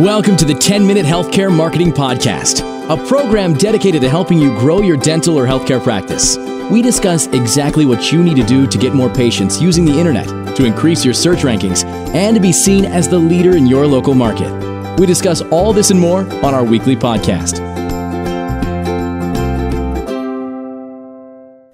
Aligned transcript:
Welcome 0.00 0.36
to 0.36 0.44
the 0.44 0.54
10 0.54 0.86
Minute 0.86 1.04
Healthcare 1.04 1.52
Marketing 1.52 1.90
Podcast, 1.90 2.60
a 2.88 3.08
program 3.08 3.54
dedicated 3.54 4.00
to 4.02 4.08
helping 4.08 4.38
you 4.38 4.56
grow 4.56 4.80
your 4.80 4.96
dental 4.96 5.36
or 5.36 5.44
healthcare 5.44 5.82
practice. 5.82 6.36
We 6.70 6.82
discuss 6.82 7.26
exactly 7.26 7.84
what 7.84 8.12
you 8.12 8.22
need 8.22 8.36
to 8.36 8.44
do 8.44 8.68
to 8.68 8.78
get 8.78 8.94
more 8.94 9.12
patients 9.12 9.60
using 9.60 9.84
the 9.84 9.98
internet, 9.98 10.54
to 10.54 10.64
increase 10.64 11.04
your 11.04 11.14
search 11.14 11.40
rankings, 11.40 11.84
and 12.14 12.36
to 12.36 12.40
be 12.40 12.52
seen 12.52 12.84
as 12.84 13.08
the 13.08 13.18
leader 13.18 13.56
in 13.56 13.66
your 13.66 13.88
local 13.88 14.14
market. 14.14 14.52
We 15.00 15.06
discuss 15.06 15.42
all 15.42 15.72
this 15.72 15.90
and 15.90 15.98
more 15.98 16.20
on 16.44 16.54
our 16.54 16.62
weekly 16.62 16.94
podcast. 16.94 17.77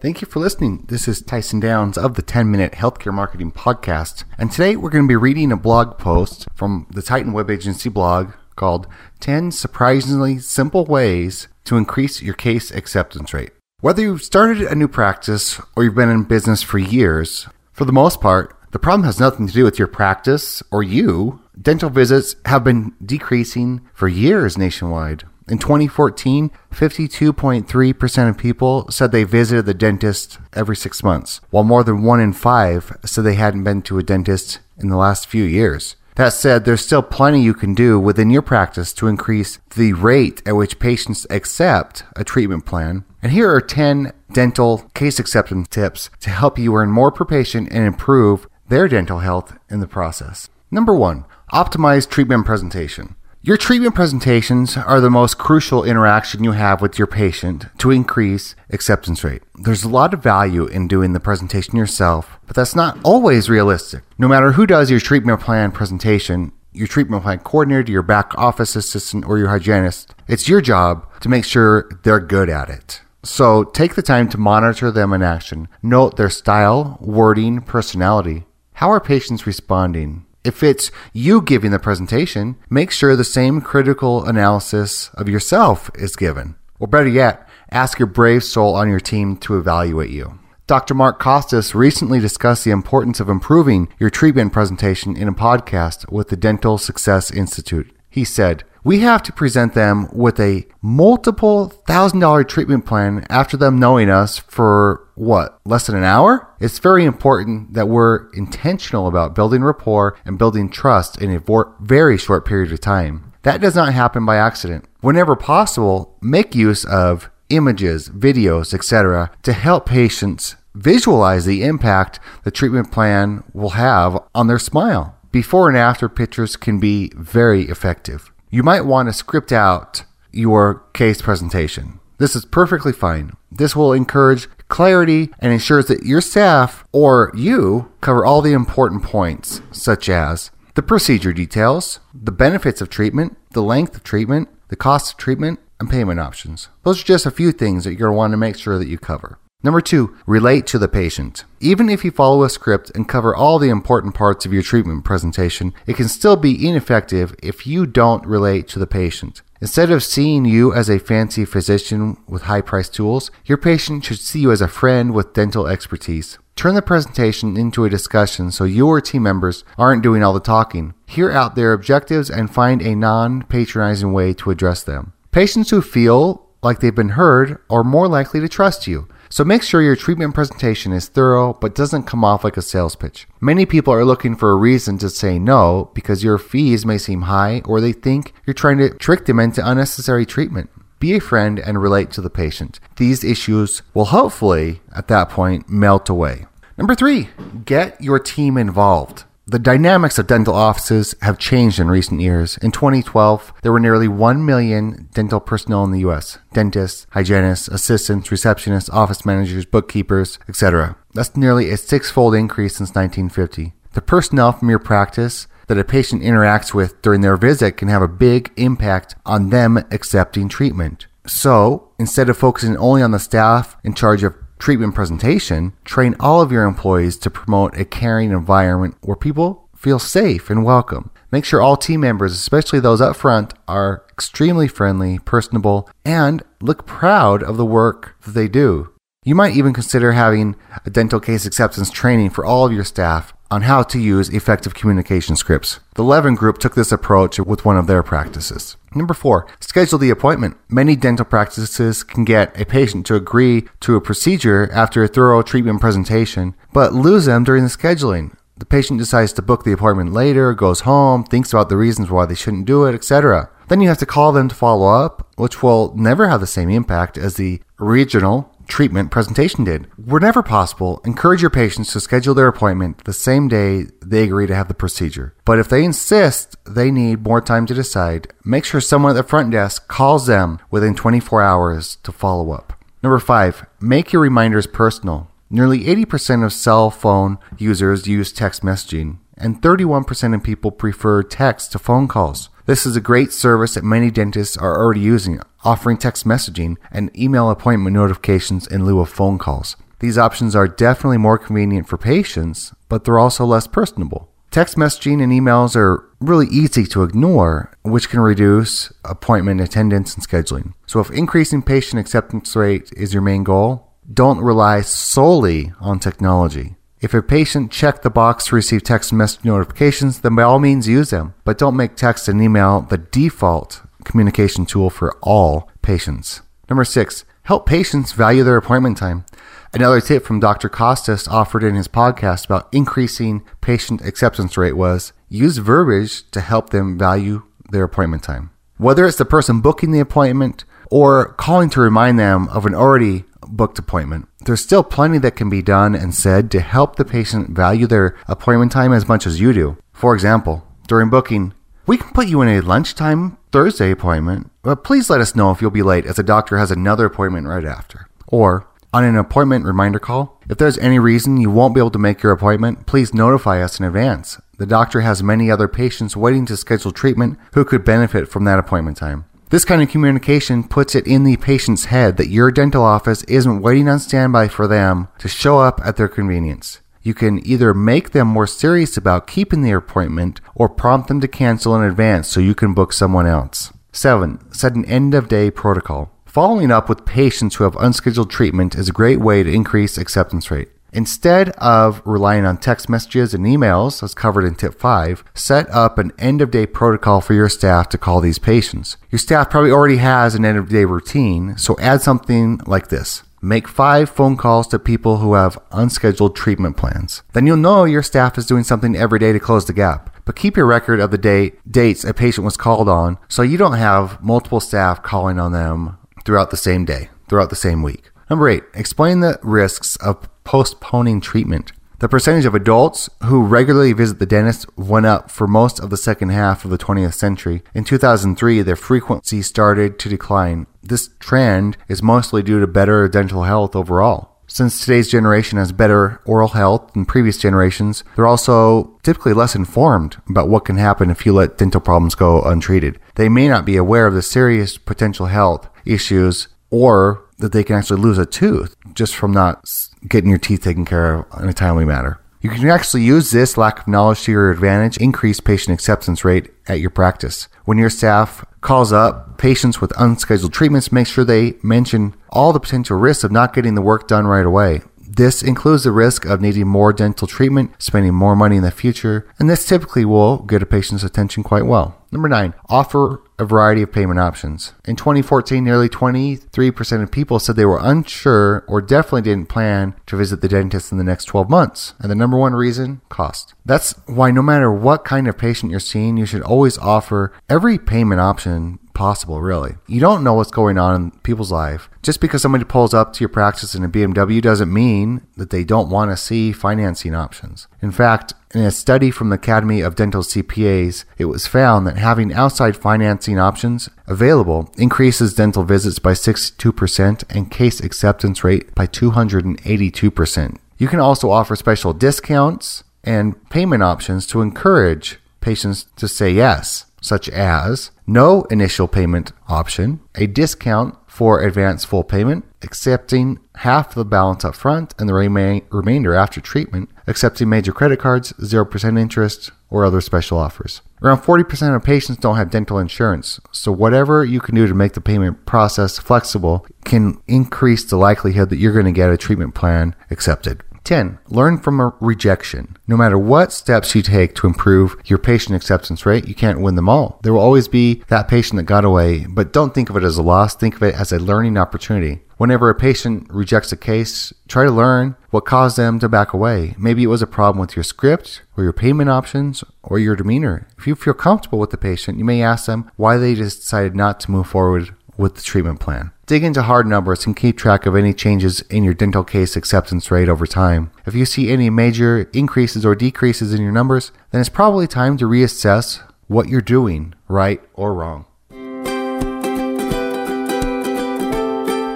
Thank 0.04 0.20
you 0.20 0.26
for 0.26 0.38
listening. 0.38 0.84
This 0.88 1.08
is 1.08 1.22
Tyson 1.22 1.60
Downs 1.60 1.96
of 1.96 2.12
the 2.12 2.20
10 2.20 2.50
Minute 2.50 2.72
Healthcare 2.72 3.14
Marketing 3.14 3.50
Podcast. 3.50 4.24
And 4.36 4.52
today 4.52 4.76
we're 4.76 4.90
going 4.90 5.04
to 5.04 5.08
be 5.08 5.16
reading 5.16 5.50
a 5.50 5.56
blog 5.56 5.96
post 5.96 6.46
from 6.54 6.86
the 6.90 7.00
Titan 7.00 7.32
Web 7.32 7.50
Agency 7.50 7.88
blog 7.88 8.32
called 8.54 8.86
10 9.20 9.50
Surprisingly 9.50 10.38
Simple 10.38 10.84
Ways 10.84 11.48
to 11.64 11.78
Increase 11.78 12.20
Your 12.20 12.34
Case 12.34 12.70
Acceptance 12.70 13.32
Rate. 13.32 13.52
Whether 13.80 14.02
you've 14.02 14.22
started 14.22 14.60
a 14.60 14.74
new 14.74 14.88
practice 14.88 15.58
or 15.74 15.84
you've 15.84 15.94
been 15.94 16.10
in 16.10 16.24
business 16.24 16.60
for 16.60 16.76
years, 16.76 17.48
for 17.72 17.86
the 17.86 17.90
most 17.90 18.20
part, 18.20 18.54
the 18.72 18.78
problem 18.78 19.06
has 19.06 19.18
nothing 19.18 19.46
to 19.46 19.54
do 19.54 19.64
with 19.64 19.78
your 19.78 19.88
practice 19.88 20.62
or 20.70 20.82
you. 20.82 21.40
Dental 21.58 21.88
visits 21.88 22.36
have 22.44 22.62
been 22.62 22.92
decreasing 23.02 23.80
for 23.94 24.08
years 24.08 24.58
nationwide. 24.58 25.24
In 25.46 25.58
2014, 25.58 26.50
52.3% 26.70 28.28
of 28.30 28.38
people 28.38 28.90
said 28.90 29.12
they 29.12 29.24
visited 29.24 29.66
the 29.66 29.74
dentist 29.74 30.38
every 30.54 30.74
six 30.76 31.02
months, 31.02 31.42
while 31.50 31.64
more 31.64 31.84
than 31.84 32.02
one 32.02 32.20
in 32.20 32.32
five 32.32 32.96
said 33.04 33.24
they 33.24 33.34
hadn't 33.34 33.64
been 33.64 33.82
to 33.82 33.98
a 33.98 34.02
dentist 34.02 34.60
in 34.78 34.88
the 34.88 34.96
last 34.96 35.26
few 35.26 35.44
years. 35.44 35.96
That 36.16 36.32
said, 36.32 36.64
there's 36.64 36.84
still 36.84 37.02
plenty 37.02 37.42
you 37.42 37.54
can 37.54 37.74
do 37.74 37.98
within 37.98 38.30
your 38.30 38.40
practice 38.40 38.92
to 38.94 39.08
increase 39.08 39.58
the 39.74 39.92
rate 39.92 40.40
at 40.46 40.54
which 40.54 40.78
patients 40.78 41.26
accept 41.28 42.04
a 42.14 42.22
treatment 42.22 42.64
plan. 42.64 43.04
And 43.20 43.32
here 43.32 43.52
are 43.52 43.60
10 43.60 44.12
dental 44.32 44.90
case 44.94 45.18
acceptance 45.18 45.68
tips 45.68 46.10
to 46.20 46.30
help 46.30 46.58
you 46.58 46.74
earn 46.76 46.90
more 46.90 47.10
per 47.10 47.24
patient 47.24 47.68
and 47.72 47.84
improve 47.84 48.46
their 48.68 48.86
dental 48.86 49.18
health 49.18 49.58
in 49.68 49.80
the 49.80 49.88
process. 49.88 50.48
Number 50.70 50.94
one, 50.94 51.24
optimize 51.52 52.08
treatment 52.08 52.46
presentation. 52.46 53.16
Your 53.46 53.58
treatment 53.58 53.94
presentations 53.94 54.74
are 54.74 55.02
the 55.02 55.10
most 55.10 55.36
crucial 55.36 55.84
interaction 55.84 56.42
you 56.42 56.52
have 56.52 56.80
with 56.80 56.96
your 56.96 57.06
patient 57.06 57.66
to 57.76 57.90
increase 57.90 58.54
acceptance 58.70 59.22
rate. 59.22 59.42
There's 59.56 59.84
a 59.84 59.88
lot 59.90 60.14
of 60.14 60.22
value 60.22 60.64
in 60.64 60.88
doing 60.88 61.12
the 61.12 61.20
presentation 61.20 61.76
yourself, 61.76 62.38
but 62.46 62.56
that's 62.56 62.74
not 62.74 62.96
always 63.04 63.50
realistic. 63.50 64.02
No 64.16 64.28
matter 64.28 64.52
who 64.52 64.66
does 64.66 64.90
your 64.90 64.98
treatment 64.98 65.42
plan 65.42 65.72
presentation, 65.72 66.52
your 66.72 66.86
treatment 66.86 67.22
plan 67.22 67.40
coordinator, 67.40 67.92
your 67.92 68.00
back 68.00 68.32
office 68.38 68.76
assistant, 68.76 69.26
or 69.26 69.36
your 69.36 69.48
hygienist, 69.48 70.14
it's 70.26 70.48
your 70.48 70.62
job 70.62 71.06
to 71.20 71.28
make 71.28 71.44
sure 71.44 71.90
they're 72.02 72.20
good 72.20 72.48
at 72.48 72.70
it. 72.70 73.02
So 73.24 73.64
take 73.64 73.94
the 73.94 74.00
time 74.00 74.30
to 74.30 74.38
monitor 74.38 74.90
them 74.90 75.12
in 75.12 75.20
action. 75.20 75.68
Note 75.82 76.16
their 76.16 76.30
style, 76.30 76.96
wording, 76.98 77.60
personality. 77.60 78.44
How 78.72 78.90
are 78.90 79.00
patients 79.00 79.46
responding? 79.46 80.23
If 80.44 80.62
it's 80.62 80.90
you 81.14 81.40
giving 81.40 81.70
the 81.70 81.78
presentation, 81.78 82.56
make 82.68 82.90
sure 82.90 83.16
the 83.16 83.24
same 83.24 83.62
critical 83.62 84.24
analysis 84.26 85.08
of 85.14 85.26
yourself 85.26 85.90
is 85.94 86.16
given. 86.16 86.56
Or 86.78 86.86
better 86.86 87.08
yet, 87.08 87.48
ask 87.70 87.98
your 87.98 88.06
brave 88.06 88.44
soul 88.44 88.74
on 88.74 88.90
your 88.90 89.00
team 89.00 89.38
to 89.38 89.56
evaluate 89.56 90.10
you. 90.10 90.38
Dr. 90.66 90.92
Mark 90.92 91.18
Costes 91.18 91.74
recently 91.74 92.20
discussed 92.20 92.64
the 92.64 92.72
importance 92.72 93.20
of 93.20 93.30
improving 93.30 93.88
your 93.98 94.10
treatment 94.10 94.52
presentation 94.52 95.16
in 95.16 95.28
a 95.28 95.32
podcast 95.32 96.10
with 96.12 96.28
the 96.28 96.36
Dental 96.36 96.76
Success 96.76 97.30
Institute. 97.30 97.90
He 98.10 98.24
said, 98.24 98.64
we 98.84 98.98
have 99.00 99.22
to 99.22 99.32
present 99.32 99.72
them 99.72 100.08
with 100.12 100.38
a 100.38 100.66
multiple 100.82 101.68
thousand 101.86 102.20
dollar 102.20 102.44
treatment 102.44 102.84
plan 102.84 103.26
after 103.30 103.56
them 103.56 103.78
knowing 103.78 104.10
us 104.10 104.38
for 104.38 105.08
what, 105.14 105.58
less 105.64 105.86
than 105.86 105.96
an 105.96 106.04
hour? 106.04 106.48
It's 106.60 106.78
very 106.78 107.04
important 107.04 107.72
that 107.72 107.88
we're 107.88 108.30
intentional 108.32 109.06
about 109.06 109.34
building 109.34 109.64
rapport 109.64 110.16
and 110.24 110.38
building 110.38 110.68
trust 110.68 111.20
in 111.20 111.34
a 111.34 111.64
very 111.80 112.18
short 112.18 112.44
period 112.44 112.72
of 112.72 112.80
time. 112.80 113.32
That 113.42 113.60
does 113.60 113.74
not 113.74 113.94
happen 113.94 114.26
by 114.26 114.36
accident. 114.36 114.84
Whenever 115.00 115.34
possible, 115.34 116.16
make 116.20 116.54
use 116.54 116.84
of 116.84 117.30
images, 117.48 118.08
videos, 118.08 118.74
etc. 118.74 119.30
to 119.42 119.52
help 119.52 119.86
patients 119.86 120.56
visualize 120.74 121.44
the 121.44 121.62
impact 121.62 122.18
the 122.42 122.50
treatment 122.50 122.90
plan 122.90 123.44
will 123.52 123.70
have 123.70 124.20
on 124.34 124.46
their 124.46 124.58
smile. 124.58 125.16
Before 125.30 125.68
and 125.68 125.76
after 125.76 126.08
pictures 126.08 126.56
can 126.56 126.78
be 126.78 127.10
very 127.14 127.64
effective 127.68 128.30
you 128.54 128.62
might 128.62 128.82
want 128.82 129.08
to 129.08 129.12
script 129.12 129.50
out 129.50 130.04
your 130.30 130.84
case 130.92 131.20
presentation. 131.20 131.98
This 132.18 132.36
is 132.36 132.44
perfectly 132.44 132.92
fine. 132.92 133.32
This 133.50 133.74
will 133.74 133.92
encourage 133.92 134.46
clarity 134.68 135.30
and 135.40 135.52
ensures 135.52 135.86
that 135.86 136.04
your 136.04 136.20
staff 136.20 136.84
or 136.92 137.32
you 137.34 137.90
cover 138.00 138.24
all 138.24 138.42
the 138.42 138.52
important 138.52 139.02
points, 139.02 139.60
such 139.72 140.08
as 140.08 140.52
the 140.74 140.82
procedure 140.82 141.32
details, 141.32 141.98
the 142.14 142.30
benefits 142.30 142.80
of 142.80 142.88
treatment, 142.88 143.36
the 143.50 143.60
length 143.60 143.96
of 143.96 144.04
treatment, 144.04 144.48
the 144.68 144.76
cost 144.76 145.14
of 145.14 145.18
treatment, 145.18 145.58
and 145.80 145.90
payment 145.90 146.20
options. 146.20 146.68
Those 146.84 147.02
are 147.02 147.06
just 147.06 147.26
a 147.26 147.32
few 147.32 147.50
things 147.50 147.82
that 147.82 147.90
you're 147.90 148.06
going 148.06 148.12
to 148.12 148.16
want 148.16 148.32
to 148.34 148.36
make 148.36 148.56
sure 148.56 148.78
that 148.78 148.86
you 148.86 148.98
cover. 148.98 149.40
Number 149.64 149.80
two, 149.80 150.14
relate 150.26 150.66
to 150.66 150.78
the 150.78 150.88
patient. 150.88 151.46
Even 151.58 151.88
if 151.88 152.04
you 152.04 152.10
follow 152.10 152.44
a 152.44 152.50
script 152.50 152.92
and 152.94 153.08
cover 153.08 153.34
all 153.34 153.58
the 153.58 153.70
important 153.70 154.14
parts 154.14 154.44
of 154.44 154.52
your 154.52 154.62
treatment 154.62 155.06
presentation, 155.06 155.72
it 155.86 155.96
can 155.96 156.06
still 156.06 156.36
be 156.36 156.68
ineffective 156.68 157.34
if 157.42 157.66
you 157.66 157.86
don't 157.86 158.26
relate 158.26 158.68
to 158.68 158.78
the 158.78 158.86
patient. 158.86 159.40
Instead 159.62 159.90
of 159.90 160.04
seeing 160.04 160.44
you 160.44 160.74
as 160.74 160.90
a 160.90 160.98
fancy 160.98 161.46
physician 161.46 162.18
with 162.28 162.42
high 162.42 162.60
priced 162.60 162.92
tools, 162.92 163.30
your 163.46 163.56
patient 163.56 164.04
should 164.04 164.18
see 164.18 164.40
you 164.40 164.52
as 164.52 164.60
a 164.60 164.68
friend 164.68 165.14
with 165.14 165.32
dental 165.32 165.66
expertise. 165.66 166.38
Turn 166.56 166.74
the 166.74 166.82
presentation 166.82 167.56
into 167.56 167.86
a 167.86 167.90
discussion 167.90 168.50
so 168.50 168.64
your 168.64 169.00
team 169.00 169.22
members 169.22 169.64
aren't 169.78 170.02
doing 170.02 170.22
all 170.22 170.34
the 170.34 170.40
talking. 170.40 170.92
Hear 171.06 171.30
out 171.30 171.56
their 171.56 171.72
objectives 171.72 172.28
and 172.28 172.52
find 172.52 172.82
a 172.82 172.94
non 172.94 173.44
patronizing 173.44 174.12
way 174.12 174.34
to 174.34 174.50
address 174.50 174.82
them. 174.82 175.14
Patients 175.32 175.70
who 175.70 175.80
feel 175.80 176.50
like 176.62 176.80
they've 176.80 176.94
been 176.94 177.10
heard 177.10 177.58
are 177.70 177.82
more 177.82 178.08
likely 178.08 178.40
to 178.40 178.48
trust 178.48 178.86
you. 178.86 179.08
So 179.28 179.44
make 179.44 179.62
sure 179.62 179.82
your 179.82 179.96
treatment 179.96 180.34
presentation 180.34 180.92
is 180.92 181.08
thorough 181.08 181.54
but 181.54 181.74
doesn't 181.74 182.04
come 182.04 182.24
off 182.24 182.44
like 182.44 182.56
a 182.56 182.62
sales 182.62 182.96
pitch. 182.96 183.26
Many 183.40 183.66
people 183.66 183.92
are 183.92 184.04
looking 184.04 184.36
for 184.36 184.50
a 184.50 184.56
reason 184.56 184.98
to 184.98 185.10
say 185.10 185.38
no 185.38 185.90
because 185.94 186.24
your 186.24 186.38
fees 186.38 186.86
may 186.86 186.98
seem 186.98 187.22
high 187.22 187.62
or 187.64 187.80
they 187.80 187.92
think 187.92 188.32
you're 188.46 188.54
trying 188.54 188.78
to 188.78 188.90
trick 188.90 189.26
them 189.26 189.40
into 189.40 189.68
unnecessary 189.68 190.26
treatment. 190.26 190.70
Be 191.00 191.14
a 191.16 191.20
friend 191.20 191.58
and 191.58 191.82
relate 191.82 192.10
to 192.12 192.20
the 192.20 192.30
patient. 192.30 192.80
These 192.96 193.24
issues 193.24 193.82
will 193.92 194.06
hopefully, 194.06 194.80
at 194.94 195.08
that 195.08 195.28
point, 195.28 195.68
melt 195.68 196.08
away. 196.08 196.46
Number 196.78 196.94
three, 196.94 197.28
get 197.64 198.00
your 198.00 198.18
team 198.18 198.56
involved. 198.56 199.24
The 199.46 199.58
dynamics 199.58 200.18
of 200.18 200.26
dental 200.26 200.54
offices 200.54 201.14
have 201.20 201.38
changed 201.38 201.78
in 201.78 201.88
recent 201.88 202.22
years. 202.22 202.56
In 202.58 202.72
2012, 202.72 203.52
there 203.62 203.72
were 203.72 203.80
nearly 203.80 204.08
1 204.08 204.44
million 204.44 205.10
dental 205.12 205.38
personnel 205.38 205.84
in 205.84 205.90
the 205.90 206.00
US 206.00 206.38
dentists, 206.54 207.06
hygienists, 207.10 207.68
assistants, 207.68 208.30
receptionists, 208.30 208.90
office 208.90 209.26
managers, 209.26 209.66
bookkeepers, 209.66 210.38
etc. 210.48 210.96
That's 211.12 211.36
nearly 211.36 211.68
a 211.68 211.76
six 211.76 212.10
fold 212.10 212.34
increase 212.34 212.76
since 212.76 212.94
1950. 212.94 213.74
The 213.92 214.00
personnel 214.00 214.52
from 214.52 214.70
your 214.70 214.78
practice 214.78 215.46
that 215.66 215.78
a 215.78 215.84
patient 215.84 216.22
interacts 216.22 216.72
with 216.72 217.02
during 217.02 217.20
their 217.20 217.36
visit 217.36 217.76
can 217.76 217.88
have 217.88 218.02
a 218.02 218.08
big 218.08 218.50
impact 218.56 219.14
on 219.26 219.50
them 219.50 219.76
accepting 219.90 220.48
treatment. 220.48 221.06
So, 221.26 221.90
instead 221.98 222.30
of 222.30 222.38
focusing 222.38 222.76
only 222.78 223.02
on 223.02 223.10
the 223.10 223.18
staff 223.18 223.76
in 223.84 223.94
charge 223.94 224.22
of 224.22 224.36
treatment 224.64 224.94
presentation, 224.94 225.74
train 225.84 226.16
all 226.18 226.40
of 226.40 226.50
your 226.50 226.64
employees 226.64 227.18
to 227.18 227.28
promote 227.28 227.76
a 227.76 227.84
caring 227.84 228.30
environment 228.30 228.96
where 229.02 229.14
people 229.14 229.68
feel 229.76 229.98
safe 229.98 230.48
and 230.48 230.64
welcome. 230.64 231.10
Make 231.30 231.44
sure 231.44 231.60
all 231.60 231.76
team 231.76 232.00
members, 232.00 232.32
especially 232.32 232.80
those 232.80 233.02
up 233.02 233.14
front, 233.14 233.52
are 233.68 234.06
extremely 234.10 234.66
friendly, 234.66 235.18
personable, 235.18 235.90
and 236.02 236.42
look 236.62 236.86
proud 236.86 237.42
of 237.42 237.58
the 237.58 237.66
work 237.66 238.16
that 238.24 238.30
they 238.30 238.48
do. 238.48 238.90
You 239.22 239.34
might 239.34 239.54
even 239.54 239.74
consider 239.74 240.12
having 240.12 240.56
a 240.86 240.90
dental 240.90 241.20
case 241.20 241.44
acceptance 241.44 241.90
training 241.90 242.30
for 242.30 242.46
all 242.46 242.64
of 242.64 242.72
your 242.72 242.84
staff 242.84 243.34
on 243.50 243.62
how 243.62 243.82
to 243.82 243.98
use 243.98 244.30
effective 244.30 244.72
communication 244.72 245.36
scripts. 245.36 245.80
The 245.94 246.04
Levin 246.04 246.36
Group 246.36 246.56
took 246.56 246.74
this 246.74 246.90
approach 246.90 247.38
with 247.38 247.66
one 247.66 247.76
of 247.76 247.86
their 247.86 248.02
practices. 248.02 248.78
Number 248.94 249.14
four, 249.14 249.46
schedule 249.60 249.98
the 249.98 250.10
appointment. 250.10 250.56
Many 250.68 250.94
dental 250.94 251.24
practices 251.24 252.04
can 252.04 252.24
get 252.24 252.58
a 252.60 252.64
patient 252.64 253.06
to 253.06 253.16
agree 253.16 253.66
to 253.80 253.96
a 253.96 254.00
procedure 254.00 254.70
after 254.72 255.02
a 255.02 255.08
thorough 255.08 255.42
treatment 255.42 255.80
presentation, 255.80 256.54
but 256.72 256.94
lose 256.94 257.24
them 257.24 257.44
during 257.44 257.64
the 257.64 257.70
scheduling. 257.70 258.36
The 258.56 258.64
patient 258.64 259.00
decides 259.00 259.32
to 259.32 259.42
book 259.42 259.64
the 259.64 259.72
appointment 259.72 260.12
later, 260.12 260.54
goes 260.54 260.80
home, 260.80 261.24
thinks 261.24 261.52
about 261.52 261.68
the 261.68 261.76
reasons 261.76 262.08
why 262.08 262.24
they 262.24 262.36
shouldn't 262.36 262.66
do 262.66 262.84
it, 262.84 262.94
etc. 262.94 263.50
Then 263.68 263.80
you 263.80 263.88
have 263.88 263.98
to 263.98 264.06
call 264.06 264.30
them 264.30 264.48
to 264.48 264.54
follow 264.54 264.86
up, 264.86 265.26
which 265.36 265.60
will 265.60 265.92
never 265.96 266.28
have 266.28 266.40
the 266.40 266.46
same 266.46 266.70
impact 266.70 267.18
as 267.18 267.34
the 267.34 267.60
original 267.80 268.53
treatment 268.66 269.10
presentation 269.10 269.64
did. 269.64 269.86
Whenever 269.96 270.42
possible, 270.42 271.00
encourage 271.04 271.40
your 271.40 271.50
patients 271.50 271.92
to 271.92 272.00
schedule 272.00 272.34
their 272.34 272.48
appointment 272.48 273.04
the 273.04 273.12
same 273.12 273.48
day 273.48 273.86
they 274.04 274.24
agree 274.24 274.46
to 274.46 274.54
have 274.54 274.68
the 274.68 274.74
procedure. 274.74 275.34
But 275.44 275.58
if 275.58 275.68
they 275.68 275.84
insist 275.84 276.56
they 276.64 276.90
need 276.90 277.24
more 277.24 277.40
time 277.40 277.66
to 277.66 277.74
decide, 277.74 278.32
make 278.44 278.64
sure 278.64 278.80
someone 278.80 279.10
at 279.10 279.14
the 279.14 279.28
front 279.28 279.50
desk 279.50 279.88
calls 279.88 280.26
them 280.26 280.58
within 280.70 280.94
24 280.94 281.42
hours 281.42 281.96
to 282.02 282.12
follow 282.12 282.52
up. 282.52 282.72
Number 283.02 283.18
five, 283.18 283.66
make 283.80 284.12
your 284.12 284.22
reminders 284.22 284.66
personal. 284.66 285.30
Nearly 285.50 285.84
80% 285.84 286.44
of 286.44 286.52
cell 286.52 286.90
phone 286.90 287.38
users 287.58 288.06
use 288.06 288.32
text 288.32 288.62
messaging, 288.62 289.18
and 289.36 289.60
31% 289.60 290.34
of 290.34 290.42
people 290.42 290.70
prefer 290.70 291.22
text 291.22 291.72
to 291.72 291.78
phone 291.78 292.08
calls. 292.08 292.48
This 292.66 292.86
is 292.86 292.96
a 292.96 293.00
great 293.02 293.30
service 293.30 293.74
that 293.74 293.84
many 293.84 294.10
dentists 294.10 294.56
are 294.56 294.80
already 294.82 295.00
using, 295.00 295.38
offering 295.64 295.98
text 295.98 296.24
messaging 296.24 296.76
and 296.90 297.14
email 297.14 297.50
appointment 297.50 297.92
notifications 297.92 298.66
in 298.66 298.86
lieu 298.86 299.00
of 299.00 299.10
phone 299.10 299.36
calls. 299.36 299.76
These 300.00 300.16
options 300.16 300.56
are 300.56 300.66
definitely 300.66 301.18
more 301.18 301.36
convenient 301.36 301.88
for 301.88 301.98
patients, 301.98 302.72
but 302.88 303.04
they're 303.04 303.18
also 303.18 303.44
less 303.44 303.66
personable. 303.66 304.30
Text 304.50 304.76
messaging 304.76 305.22
and 305.22 305.30
emails 305.30 305.76
are 305.76 306.08
really 306.20 306.46
easy 306.46 306.86
to 306.86 307.02
ignore, 307.02 307.70
which 307.82 308.08
can 308.08 308.20
reduce 308.20 308.90
appointment 309.04 309.60
attendance 309.60 310.14
and 310.14 310.26
scheduling. 310.26 310.72
So, 310.86 311.00
if 311.00 311.10
increasing 311.10 311.60
patient 311.60 312.00
acceptance 312.00 312.56
rate 312.56 312.90
is 312.96 313.12
your 313.12 313.22
main 313.22 313.44
goal, 313.44 313.92
don't 314.10 314.38
rely 314.38 314.80
solely 314.80 315.72
on 315.80 315.98
technology. 315.98 316.76
If 317.04 317.12
a 317.12 317.20
patient 317.20 317.70
checked 317.70 318.02
the 318.02 318.08
box 318.08 318.46
to 318.46 318.54
receive 318.54 318.82
text 318.82 319.12
message 319.12 319.44
notifications, 319.44 320.20
then 320.20 320.34
by 320.34 320.42
all 320.42 320.58
means 320.58 320.88
use 320.88 321.10
them, 321.10 321.34
but 321.44 321.58
don't 321.58 321.76
make 321.76 321.96
text 321.96 322.28
and 322.28 322.40
email 322.40 322.80
the 322.80 322.96
default 322.96 323.82
communication 324.04 324.64
tool 324.64 324.88
for 324.88 325.14
all 325.20 325.68
patients. 325.82 326.40
Number 326.70 326.82
six, 326.82 327.26
help 327.42 327.66
patients 327.66 328.12
value 328.12 328.42
their 328.42 328.56
appointment 328.56 328.96
time. 328.96 329.26
Another 329.74 330.00
tip 330.00 330.24
from 330.24 330.40
Dr. 330.40 330.70
Costes 330.70 331.28
offered 331.28 331.62
in 331.62 331.74
his 331.74 331.88
podcast 331.88 332.46
about 332.46 332.72
increasing 332.72 333.44
patient 333.60 334.00
acceptance 334.00 334.56
rate 334.56 334.72
was 334.72 335.12
use 335.28 335.58
verbiage 335.58 336.30
to 336.30 336.40
help 336.40 336.70
them 336.70 336.96
value 336.96 337.42
their 337.70 337.84
appointment 337.84 338.22
time. 338.22 338.48
Whether 338.78 339.04
it's 339.04 339.18
the 339.18 339.26
person 339.26 339.60
booking 339.60 339.90
the 339.90 340.00
appointment 340.00 340.64
or 340.90 341.34
calling 341.34 341.68
to 341.68 341.82
remind 341.82 342.18
them 342.18 342.48
of 342.48 342.64
an 342.64 342.74
already 342.74 343.24
booked 343.48 343.78
appointment. 343.78 344.28
There's 344.44 344.60
still 344.60 344.82
plenty 344.82 345.18
that 345.18 345.36
can 345.36 345.48
be 345.48 345.62
done 345.62 345.94
and 345.94 346.14
said 346.14 346.50
to 346.50 346.60
help 346.60 346.96
the 346.96 347.04
patient 347.04 347.50
value 347.50 347.86
their 347.86 348.16
appointment 348.26 348.72
time 348.72 348.92
as 348.92 349.08
much 349.08 349.26
as 349.26 349.40
you 349.40 349.52
do. 349.52 349.76
For 349.92 350.14
example, 350.14 350.66
during 350.86 351.10
booking, 351.10 351.54
we 351.86 351.96
can 351.96 352.12
put 352.12 352.28
you 352.28 352.40
in 352.42 352.48
a 352.48 352.60
lunchtime 352.60 353.36
Thursday 353.52 353.90
appointment, 353.90 354.50
but 354.62 354.84
please 354.84 355.10
let 355.10 355.20
us 355.20 355.36
know 355.36 355.50
if 355.50 355.60
you'll 355.60 355.70
be 355.70 355.82
late 355.82 356.06
as 356.06 356.16
the 356.16 356.22
doctor 356.22 356.58
has 356.58 356.70
another 356.70 357.06
appointment 357.06 357.46
right 357.46 357.64
after. 357.64 358.08
Or, 358.26 358.66
on 358.92 359.04
an 359.04 359.16
appointment 359.16 359.64
reminder 359.64 359.98
call, 359.98 360.40
if 360.48 360.58
there's 360.58 360.78
any 360.78 360.98
reason 360.98 361.36
you 361.36 361.50
won't 361.50 361.74
be 361.74 361.80
able 361.80 361.90
to 361.90 361.98
make 361.98 362.22
your 362.22 362.32
appointment, 362.32 362.86
please 362.86 363.12
notify 363.12 363.62
us 363.62 363.78
in 363.78 363.84
advance. 363.84 364.40
The 364.56 364.66
doctor 364.66 365.00
has 365.00 365.22
many 365.22 365.50
other 365.50 365.68
patients 365.68 366.16
waiting 366.16 366.46
to 366.46 366.56
schedule 366.56 366.92
treatment 366.92 367.38
who 367.54 367.64
could 367.64 367.84
benefit 367.84 368.28
from 368.28 368.44
that 368.44 368.58
appointment 368.58 368.96
time. 368.96 369.24
This 369.54 369.64
kind 369.64 369.80
of 369.80 369.88
communication 369.88 370.64
puts 370.64 370.96
it 370.96 371.06
in 371.06 371.22
the 371.22 371.36
patient's 371.36 371.84
head 371.84 372.16
that 372.16 372.26
your 372.26 372.50
dental 372.50 372.82
office 372.82 373.22
isn't 373.28 373.62
waiting 373.62 373.88
on 373.88 374.00
standby 374.00 374.48
for 374.48 374.66
them 374.66 375.06
to 375.18 375.28
show 375.28 375.60
up 375.60 375.80
at 375.84 375.94
their 375.94 376.08
convenience. 376.08 376.80
You 377.02 377.14
can 377.14 377.38
either 377.46 377.72
make 377.72 378.10
them 378.10 378.26
more 378.26 378.48
serious 378.48 378.96
about 378.96 379.28
keeping 379.28 379.62
their 379.62 379.76
appointment 379.76 380.40
or 380.56 380.68
prompt 380.68 381.06
them 381.06 381.20
to 381.20 381.28
cancel 381.28 381.76
in 381.76 381.88
advance 381.88 382.26
so 382.26 382.40
you 382.40 382.56
can 382.56 382.74
book 382.74 382.92
someone 382.92 383.28
else. 383.28 383.72
7. 383.92 384.52
Set 384.52 384.74
an 384.74 384.84
end 384.86 385.14
of 385.14 385.28
day 385.28 385.52
protocol. 385.52 386.10
Following 386.26 386.72
up 386.72 386.88
with 386.88 387.06
patients 387.06 387.54
who 387.54 387.62
have 387.62 387.76
unscheduled 387.76 388.30
treatment 388.30 388.74
is 388.74 388.88
a 388.88 388.92
great 388.92 389.20
way 389.20 389.44
to 389.44 389.52
increase 389.52 389.96
acceptance 389.96 390.50
rate. 390.50 390.70
Instead 390.94 391.48
of 391.58 392.00
relying 392.04 392.46
on 392.46 392.56
text 392.56 392.88
messages 392.88 393.34
and 393.34 393.44
emails, 393.44 394.00
as 394.00 394.14
covered 394.14 394.44
in 394.44 394.54
tip 394.54 394.78
5, 394.78 395.24
set 395.34 395.68
up 395.70 395.98
an 395.98 396.12
end 396.20 396.40
of 396.40 396.52
day 396.52 396.66
protocol 396.66 397.20
for 397.20 397.34
your 397.34 397.48
staff 397.48 397.88
to 397.88 397.98
call 397.98 398.20
these 398.20 398.38
patients. 398.38 398.96
Your 399.10 399.18
staff 399.18 399.50
probably 399.50 399.72
already 399.72 399.96
has 399.96 400.36
an 400.36 400.44
end 400.44 400.56
of 400.56 400.68
day 400.68 400.84
routine, 400.84 401.58
so 401.58 401.76
add 401.80 402.00
something 402.00 402.60
like 402.64 402.88
this. 402.88 403.24
Make 403.42 403.66
five 403.66 404.08
phone 404.08 404.36
calls 404.36 404.68
to 404.68 404.78
people 404.78 405.18
who 405.18 405.34
have 405.34 405.58
unscheduled 405.72 406.36
treatment 406.36 406.76
plans. 406.76 407.22
Then 407.32 407.46
you'll 407.46 407.56
know 407.56 407.84
your 407.84 408.02
staff 408.02 408.38
is 408.38 408.46
doing 408.46 408.62
something 408.64 408.96
every 408.96 409.18
day 409.18 409.32
to 409.32 409.40
close 409.40 409.66
the 409.66 409.72
gap. 409.72 410.16
But 410.24 410.36
keep 410.36 410.56
your 410.56 410.64
record 410.64 411.00
of 411.00 411.10
the 411.10 411.18
date, 411.18 411.58
dates 411.70 412.04
a 412.04 412.14
patient 412.14 412.44
was 412.44 412.56
called 412.56 412.88
on 412.88 413.18
so 413.28 413.42
you 413.42 413.58
don't 413.58 413.76
have 413.76 414.22
multiple 414.22 414.60
staff 414.60 415.02
calling 415.02 415.38
on 415.38 415.52
them 415.52 415.98
throughout 416.24 416.52
the 416.52 416.56
same 416.56 416.84
day, 416.84 417.10
throughout 417.28 417.50
the 417.50 417.56
same 417.56 417.82
week. 417.82 418.10
Number 418.30 418.48
eight, 418.48 418.64
explain 418.74 419.20
the 419.20 419.38
risks 419.42 419.96
of 419.96 420.28
postponing 420.44 421.20
treatment. 421.20 421.72
The 422.00 422.08
percentage 422.08 422.44
of 422.44 422.54
adults 422.54 423.08
who 423.24 423.42
regularly 423.42 423.92
visit 423.92 424.18
the 424.18 424.26
dentist 424.26 424.66
went 424.76 425.06
up 425.06 425.30
for 425.30 425.46
most 425.46 425.78
of 425.78 425.90
the 425.90 425.96
second 425.96 426.30
half 426.30 426.64
of 426.64 426.70
the 426.70 426.78
20th 426.78 427.14
century. 427.14 427.62
In 427.72 427.84
2003, 427.84 428.62
their 428.62 428.76
frequency 428.76 429.40
started 429.42 429.98
to 430.00 430.08
decline. 430.08 430.66
This 430.82 431.10
trend 431.18 431.76
is 431.88 432.02
mostly 432.02 432.42
due 432.42 432.60
to 432.60 432.66
better 432.66 433.08
dental 433.08 433.44
health 433.44 433.74
overall. 433.74 434.34
Since 434.46 434.80
today's 434.80 435.08
generation 435.08 435.56
has 435.56 435.72
better 435.72 436.20
oral 436.26 436.48
health 436.48 436.92
than 436.92 437.06
previous 437.06 437.38
generations, 437.38 438.04
they're 438.14 438.26
also 438.26 438.98
typically 439.02 439.32
less 439.32 439.54
informed 439.54 440.18
about 440.28 440.48
what 440.48 440.66
can 440.66 440.76
happen 440.76 441.10
if 441.10 441.24
you 441.24 441.32
let 441.32 441.56
dental 441.56 441.80
problems 441.80 442.14
go 442.14 442.42
untreated. 442.42 443.00
They 443.14 443.28
may 443.30 443.48
not 443.48 443.64
be 443.64 443.76
aware 443.76 444.06
of 444.06 444.14
the 444.14 444.20
serious 444.20 444.76
potential 444.76 445.26
health 445.26 445.70
issues 445.86 446.48
or 446.70 447.23
that 447.38 447.52
they 447.52 447.64
can 447.64 447.76
actually 447.76 448.00
lose 448.00 448.18
a 448.18 448.26
tooth 448.26 448.76
just 448.94 449.14
from 449.14 449.32
not 449.32 449.68
getting 450.08 450.30
your 450.30 450.38
teeth 450.38 450.62
taken 450.62 450.84
care 450.84 451.20
of 451.20 451.42
in 451.42 451.48
a 451.48 451.52
timely 451.52 451.84
manner. 451.84 452.20
You 452.40 452.50
can 452.50 452.68
actually 452.68 453.04
use 453.04 453.30
this 453.30 453.56
lack 453.56 453.80
of 453.80 453.88
knowledge 453.88 454.24
to 454.24 454.32
your 454.32 454.50
advantage, 454.50 454.98
increase 454.98 455.40
patient 455.40 455.72
acceptance 455.72 456.26
rate 456.26 456.50
at 456.68 456.78
your 456.78 456.90
practice. 456.90 457.48
When 457.64 457.78
your 457.78 457.88
staff 457.88 458.44
calls 458.60 458.92
up 458.92 459.38
patients 459.38 459.80
with 459.80 459.98
unscheduled 459.98 460.52
treatments, 460.52 460.92
make 460.92 461.06
sure 461.06 461.24
they 461.24 461.54
mention 461.62 462.14
all 462.28 462.52
the 462.52 462.60
potential 462.60 462.98
risks 462.98 463.24
of 463.24 463.32
not 463.32 463.54
getting 463.54 463.76
the 463.76 463.80
work 463.80 464.08
done 464.08 464.26
right 464.26 464.44
away. 464.44 464.82
This 465.16 465.42
includes 465.42 465.84
the 465.84 465.92
risk 465.92 466.24
of 466.24 466.40
needing 466.40 466.66
more 466.66 466.92
dental 466.92 467.28
treatment, 467.28 467.70
spending 467.78 468.14
more 468.14 468.34
money 468.34 468.56
in 468.56 468.64
the 468.64 468.72
future, 468.72 469.28
and 469.38 469.48
this 469.48 469.64
typically 469.64 470.04
will 470.04 470.38
get 470.38 470.62
a 470.62 470.66
patient's 470.66 471.04
attention 471.04 471.44
quite 471.44 471.66
well. 471.66 472.00
Number 472.10 472.28
nine, 472.28 472.54
offer 472.68 473.22
a 473.38 473.44
variety 473.44 473.82
of 473.82 473.92
payment 473.92 474.20
options. 474.20 474.72
In 474.84 474.96
2014, 474.96 475.62
nearly 475.62 475.88
23% 475.88 477.02
of 477.02 477.10
people 477.10 477.38
said 477.38 477.56
they 477.56 477.64
were 477.64 477.80
unsure 477.80 478.64
or 478.68 478.80
definitely 478.80 479.22
didn't 479.22 479.48
plan 479.48 479.94
to 480.06 480.16
visit 480.16 480.40
the 480.40 480.48
dentist 480.48 480.92
in 480.92 480.98
the 480.98 481.04
next 481.04 481.26
12 481.26 481.50
months. 481.50 481.94
And 481.98 482.10
the 482.10 482.14
number 482.14 482.36
one 482.36 482.54
reason, 482.54 483.00
cost. 483.08 483.54
That's 483.64 483.92
why 484.06 484.30
no 484.30 484.42
matter 484.42 484.72
what 484.72 485.04
kind 485.04 485.26
of 485.26 485.38
patient 485.38 485.70
you're 485.70 485.80
seeing, 485.80 486.16
you 486.16 486.26
should 486.26 486.42
always 486.42 486.78
offer 486.78 487.32
every 487.48 487.78
payment 487.78 488.20
option 488.20 488.78
possible, 488.94 489.42
really. 489.42 489.74
You 489.86 490.00
don't 490.00 490.24
know 490.24 490.34
what's 490.34 490.50
going 490.50 490.78
on 490.78 490.94
in 490.94 491.10
people's 491.22 491.52
life. 491.52 491.90
Just 492.02 492.20
because 492.20 492.42
somebody 492.42 492.64
pulls 492.64 492.94
up 492.94 493.12
to 493.12 493.20
your 493.20 493.28
practice 493.28 493.74
in 493.74 493.84
a 493.84 493.88
BMW 493.88 494.40
doesn't 494.40 494.72
mean 494.72 495.26
that 495.36 495.50
they 495.50 495.64
don't 495.64 495.90
want 495.90 496.10
to 496.10 496.16
see 496.16 496.52
financing 496.52 497.14
options. 497.14 497.66
In 497.82 497.90
fact, 497.90 498.32
in 498.54 498.62
a 498.62 498.70
study 498.70 499.10
from 499.10 499.30
the 499.30 499.34
Academy 499.34 499.80
of 499.80 499.96
Dental 499.96 500.22
CPAs, 500.22 501.04
it 501.18 501.24
was 501.24 501.46
found 501.46 501.86
that 501.86 501.98
having 501.98 502.32
outside 502.32 502.76
financing 502.76 503.38
options 503.38 503.90
available 504.06 504.72
increases 504.78 505.34
dental 505.34 505.64
visits 505.64 505.98
by 505.98 506.12
62% 506.12 507.24
and 507.28 507.50
case 507.50 507.80
acceptance 507.80 508.44
rate 508.44 508.74
by 508.74 508.86
282%. 508.86 510.56
You 510.78 510.88
can 510.88 511.00
also 511.00 511.30
offer 511.30 511.56
special 511.56 511.92
discounts 511.92 512.84
and 513.02 513.48
payment 513.50 513.82
options 513.82 514.26
to 514.28 514.40
encourage 514.40 515.18
patients 515.40 515.86
to 515.96 516.08
say 516.08 516.30
yes, 516.30 516.86
such 517.04 517.28
as 517.28 517.90
no 518.06 518.44
initial 518.44 518.88
payment 518.88 519.32
option, 519.46 520.00
a 520.14 520.26
discount 520.26 520.96
for 521.06 521.42
advance 521.42 521.84
full 521.84 522.02
payment, 522.02 522.46
accepting 522.62 523.38
half 523.56 523.94
the 523.94 524.06
balance 524.06 524.42
up 524.42 524.54
front 524.54 524.94
and 524.98 525.06
the 525.06 525.12
remain, 525.12 525.62
remainder 525.70 526.14
after 526.14 526.40
treatment, 526.40 526.88
accepting 527.06 527.50
major 527.50 527.72
credit 527.72 527.98
cards, 527.98 528.32
0% 528.40 528.98
interest, 528.98 529.50
or 529.68 529.84
other 529.84 530.00
special 530.00 530.38
offers. 530.38 530.80
Around 531.02 531.18
40% 531.18 531.76
of 531.76 531.84
patients 531.84 532.18
don't 532.18 532.36
have 532.36 532.50
dental 532.50 532.78
insurance, 532.78 533.38
so 533.52 533.70
whatever 533.70 534.24
you 534.24 534.40
can 534.40 534.54
do 534.54 534.66
to 534.66 534.74
make 534.74 534.94
the 534.94 535.00
payment 535.02 535.44
process 535.44 535.98
flexible 535.98 536.66
can 536.84 537.20
increase 537.26 537.84
the 537.84 537.98
likelihood 537.98 538.48
that 538.48 538.56
you're 538.56 538.72
going 538.72 538.86
to 538.86 538.92
get 538.92 539.10
a 539.10 539.18
treatment 539.18 539.54
plan 539.54 539.94
accepted. 540.10 540.62
10. 540.84 541.18
Learn 541.28 541.58
from 541.58 541.80
a 541.80 541.94
rejection. 542.00 542.76
No 542.86 542.96
matter 542.96 543.18
what 543.18 543.52
steps 543.52 543.94
you 543.94 544.02
take 544.02 544.34
to 544.36 544.46
improve 544.46 544.96
your 545.06 545.18
patient 545.18 545.56
acceptance 545.56 546.06
rate, 546.06 546.28
you 546.28 546.34
can't 546.34 546.60
win 546.60 546.74
them 546.74 546.88
all. 546.88 547.18
There 547.22 547.32
will 547.32 547.40
always 547.40 547.68
be 547.68 548.02
that 548.08 548.28
patient 548.28 548.58
that 548.58 548.64
got 548.64 548.84
away, 548.84 549.26
but 549.28 549.52
don't 549.52 549.74
think 549.74 549.90
of 549.90 549.96
it 549.96 550.04
as 550.04 550.18
a 550.18 550.22
loss. 550.22 550.54
Think 550.54 550.76
of 550.76 550.82
it 550.82 550.94
as 550.94 551.12
a 551.12 551.18
learning 551.18 551.56
opportunity. 551.56 552.20
Whenever 552.36 552.68
a 552.68 552.74
patient 552.74 553.26
rejects 553.30 553.72
a 553.72 553.76
case, 553.76 554.32
try 554.48 554.64
to 554.64 554.70
learn 554.70 555.16
what 555.30 555.44
caused 555.44 555.76
them 555.76 555.98
to 556.00 556.08
back 556.08 556.32
away. 556.32 556.74
Maybe 556.78 557.02
it 557.04 557.08
was 557.08 557.22
a 557.22 557.26
problem 557.26 557.60
with 557.60 557.76
your 557.76 557.84
script 557.84 558.42
or 558.56 558.64
your 558.64 558.72
payment 558.72 559.08
options 559.08 559.64
or 559.82 559.98
your 559.98 560.16
demeanor. 560.16 560.66
If 560.76 560.86
you 560.86 560.94
feel 560.94 561.14
comfortable 561.14 561.58
with 561.58 561.70
the 561.70 561.76
patient, 561.76 562.18
you 562.18 562.24
may 562.24 562.42
ask 562.42 562.66
them 562.66 562.90
why 562.96 563.16
they 563.16 563.34
decided 563.34 563.94
not 563.94 564.20
to 564.20 564.30
move 564.30 564.48
forward 564.48 564.94
with 565.16 565.34
the 565.36 565.42
treatment 565.42 565.80
plan. 565.80 566.10
Dig 566.26 566.42
into 566.42 566.62
hard 566.62 566.86
numbers 566.86 567.26
and 567.26 567.36
keep 567.36 567.58
track 567.58 567.86
of 567.86 567.94
any 567.94 568.14
changes 568.14 568.62
in 568.62 568.84
your 568.84 568.94
dental 568.94 569.24
case 569.24 569.56
acceptance 569.56 570.10
rate 570.10 570.28
over 570.28 570.46
time. 570.46 570.90
If 571.06 571.14
you 571.14 571.26
see 571.26 571.50
any 571.50 571.70
major 571.70 572.30
increases 572.32 572.84
or 572.86 572.94
decreases 572.94 573.52
in 573.52 573.62
your 573.62 573.72
numbers, 573.72 574.10
then 574.30 574.40
it's 574.40 574.48
probably 574.48 574.86
time 574.86 575.16
to 575.18 575.26
reassess 575.26 576.00
what 576.26 576.48
you're 576.48 576.60
doing, 576.60 577.14
right 577.28 577.60
or 577.74 577.94
wrong. 577.94 578.24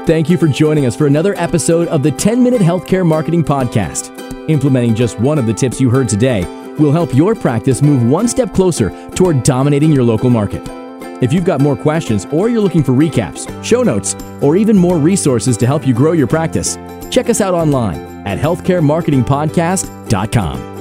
Thank 0.06 0.30
you 0.30 0.38
for 0.38 0.48
joining 0.48 0.86
us 0.86 0.96
for 0.96 1.06
another 1.06 1.34
episode 1.36 1.88
of 1.88 2.02
the 2.02 2.10
10 2.10 2.42
Minute 2.42 2.62
Healthcare 2.62 3.06
Marketing 3.06 3.44
Podcast. 3.44 4.14
Implementing 4.48 4.94
just 4.94 5.20
one 5.20 5.38
of 5.38 5.46
the 5.46 5.52
tips 5.52 5.80
you 5.80 5.90
heard 5.90 6.08
today 6.08 6.44
will 6.78 6.92
help 6.92 7.14
your 7.14 7.34
practice 7.34 7.82
move 7.82 8.02
one 8.04 8.26
step 8.26 8.54
closer 8.54 8.90
toward 9.10 9.42
dominating 9.42 9.92
your 9.92 10.04
local 10.04 10.30
market. 10.30 10.87
If 11.20 11.32
you've 11.32 11.44
got 11.44 11.60
more 11.60 11.74
questions 11.76 12.28
or 12.30 12.48
you're 12.48 12.60
looking 12.60 12.84
for 12.84 12.92
recaps, 12.92 13.48
show 13.64 13.82
notes, 13.82 14.14
or 14.40 14.56
even 14.56 14.76
more 14.76 14.98
resources 14.98 15.56
to 15.58 15.66
help 15.66 15.84
you 15.86 15.92
grow 15.92 16.12
your 16.12 16.28
practice, 16.28 16.76
check 17.10 17.28
us 17.28 17.40
out 17.40 17.54
online 17.54 17.98
at 18.26 18.38
healthcaremarketingpodcast.com. 18.38 20.77